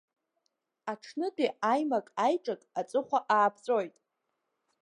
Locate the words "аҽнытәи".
0.91-1.49